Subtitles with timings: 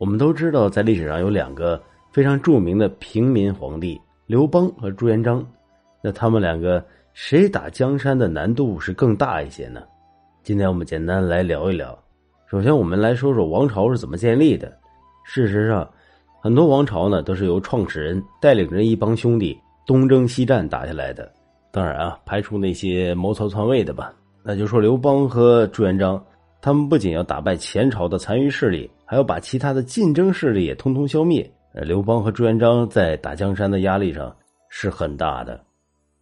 [0.00, 1.78] 我们都知道，在历史上有两个
[2.10, 5.46] 非常著名的平民皇帝刘邦和朱元璋。
[6.02, 9.82] 那他们两个谁打江山的难度是更大一些呢？
[10.42, 11.96] 今天我们简单来聊一聊。
[12.46, 14.72] 首先，我们来说说王朝是怎么建立的。
[15.22, 15.86] 事实上，
[16.40, 19.54] 很多王朝呢都是由创始人带领着一帮兄弟
[19.86, 21.30] 东征西战打下来的。
[21.70, 24.14] 当然啊，排除那些谋朝篡位的吧。
[24.42, 26.18] 那就说刘邦和朱元璋。
[26.62, 31.44] 他们不仅要打败前朝的残余势力，还要把其他的竞争势力也通通消灭。
[31.74, 34.32] 呃，刘邦和朱元璋在打江山的压力上
[34.68, 35.60] 是很大的。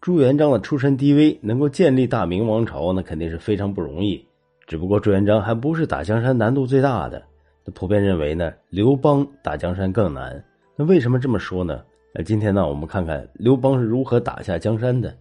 [0.00, 4.26] 朱元璋的出身低微，能够建立大明王朝，那肯定是非常不容易。
[4.66, 7.22] 只不过朱元璋还不是打江山难度最大的。
[7.62, 10.42] 那普遍认为呢，刘邦打江山更难。
[10.74, 11.82] 那为什么这么说呢？
[12.14, 15.14] 那今天呢，我们看看刘邦是如何打下江山的。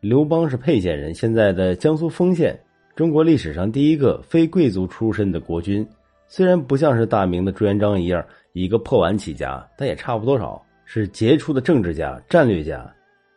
[0.00, 2.58] 刘邦是沛县人，现在的江苏丰县。
[2.96, 5.86] 中国历史上第一个非贵族出身的国君，
[6.32, 12.88] 虽然不像是大明的朱元璋一样以一个破碗起家，但也差不多少，是杰出的政治家、战略家。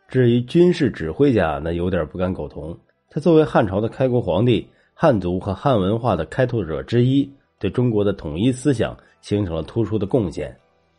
[0.06, 2.78] 至于军事指挥家，那有点不敢苟同。
[3.10, 10.56] 他作为汉朝的开国皇帝、汉族和汉文化的开拓者之一，对中国的统一思想形成了突出的贡献。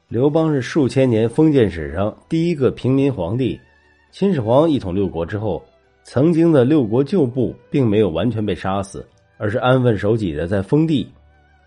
[0.10, 3.58] 刘邦是数千年封建史上第一个平民皇帝。
[4.12, 5.64] 秦始皇一统六国之后。
[6.08, 9.04] 曾经的六国旧部并没有完全被杀死，
[9.40, 11.10] 而是安分守己的在封地。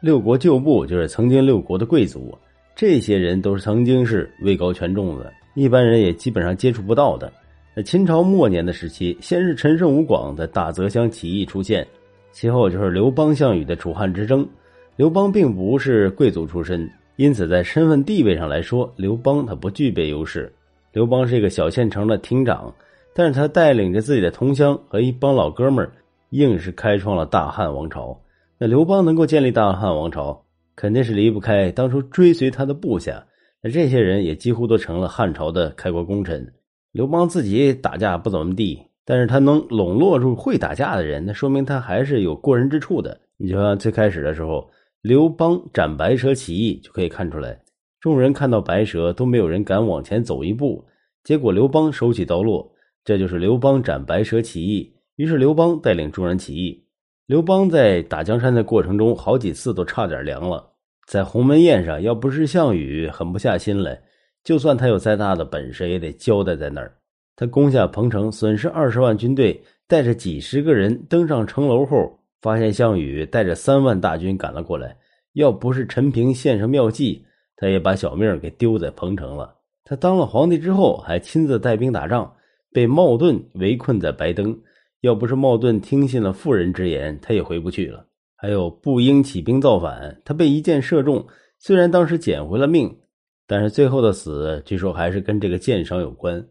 [0.00, 2.36] 六国旧部就是曾经六国的贵族，
[2.76, 7.32] 这些人都是曾经是位高权重的，一般人也基本上接触不到的。
[7.74, 11.86] 那秦朝末年的时期，先是陈胜吴广的大泽乡起义出现，
[12.30, 14.48] 其后就是刘邦、项羽的楚汉之争。
[14.94, 20.52] 刘邦并不是贵族出身，因此在身份地位上来说，刘邦他不具备优势。
[20.92, 22.72] 刘邦是一个小县城的亭长。
[23.14, 25.90] 但是他带领着自己的同乡和一帮老哥们儿，
[26.30, 28.16] 硬是开创了大汉王朝。
[28.60, 33.24] 那刘邦能够建立大汉王朝，肯定是离不开当初追随他的部下。
[33.62, 36.52] 那这些人也几乎都成了汉朝的开国功臣。
[36.90, 43.20] 刘邦自己打架不怎么地，但是他能笼络住会打架的人，那说明他还是有过人之处的。
[43.36, 44.68] 你就像最开始的时候，
[45.02, 47.60] 刘邦斩白蛇起义就可以看出来，
[48.00, 50.84] 众人看到白蛇都没有人敢往前走一步，
[51.22, 52.72] 结果刘邦手起刀落。
[53.04, 56.84] 这就是刘邦斩白蛇起义，于是刘邦带领众人起义。
[57.28, 60.66] 刘邦在打江山的过程中，好几次都差点凉了。
[61.06, 64.00] 在鸿门宴上，要不是项羽狠不下心来，
[64.42, 66.90] 就算他有再大的本事，也得交代在那儿。
[67.36, 74.96] 他攻下彭城，损失二十万军队，带着几十个人登上城楼后，发现项羽带着三万大军赶了过来。
[75.34, 77.22] 要不是陈平献上妙计，
[77.56, 79.54] 他也把小命给丢在彭城了。
[79.84, 82.32] 他当了皇帝之后，还亲自带兵打仗。
[82.72, 84.58] 被茂顿围困在白登，
[85.00, 88.06] 要不是茂顿听信了妇人之言，他也回不去了。
[88.36, 91.26] 还有步英起兵造反，他被一箭射中，
[91.58, 92.98] 虽然当时捡回了命，
[93.46, 96.44] 但是最后的死据说还是跟这个箭伤有关。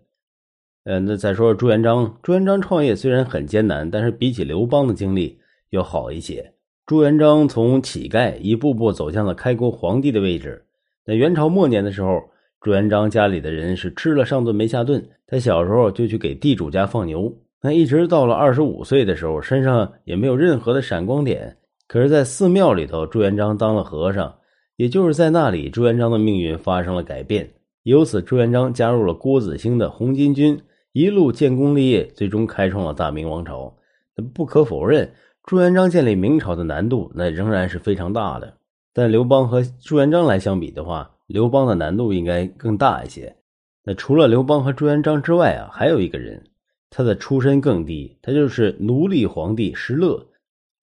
[0.83, 5.39] 呃，那再说朱元璋，朱元璋创业虽然很艰难，但是比起刘邦的经历
[5.71, 6.53] 要好一些。
[6.85, 10.65] 朱元璋从乞丐一步步走向了开国皇帝的位置。
[11.05, 12.21] 在元朝末年的时候。
[12.59, 17.31] 朱元璋家里的人是吃了上顿没下顿，他小时候就去给地主家放牛，
[17.67, 21.57] 那一直到了二十五岁的时候，身上也没有任何的闪光点。
[21.85, 24.33] 可是，在寺庙里头，朱元璋当了和尚，
[24.77, 27.45] 也就是在那里，朱元璋的命运发生了改变。
[27.83, 30.57] 由此，朱元璋加入了郭子兴的红巾军，
[30.93, 33.75] 一路建功立业，最终开创了大明王朝。
[34.15, 35.11] 那不可否认，
[35.43, 38.53] 朱元璋建立明朝的难度那仍然是非常大的。
[38.93, 43.35] 但刘邦和朱元璋来相比的话，刘邦的难度应该更大一些。
[43.83, 46.41] 那除了刘邦和朱元璋之外啊，还有一个人，
[46.89, 50.27] 他的出身更低，他就是奴隶皇帝石勒。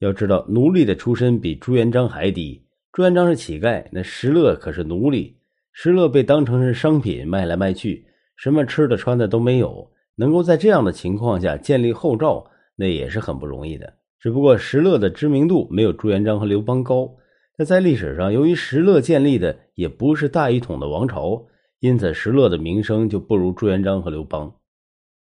[0.01, 2.63] 要知道，奴隶的出身比朱元璋还低。
[2.93, 5.37] 朱元璋是乞丐，那石勒可是奴隶。
[5.73, 8.07] 石勒被当成是商品卖来卖去，
[8.37, 9.91] 什么吃的穿的都没有。
[10.17, 13.95] 能够在这样的情况下建立后赵，那也是很不容易的。
[14.21, 17.17] 只不过石勒的知名度没有朱元璋和刘邦高。
[17.57, 21.47] 那在历史上，由于石勒建立的也不是大一统的王朝，
[21.81, 24.55] 因此石勒的名声就不如朱元璋和刘邦。